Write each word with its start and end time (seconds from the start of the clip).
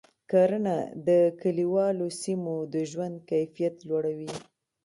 کرنه 0.31 0.77
د 1.07 1.09
کلیوالو 1.41 2.07
سیمو 2.21 2.55
د 2.73 2.75
ژوند 2.91 3.15
کیفیت 3.29 3.75
لوړوي. 3.87 4.31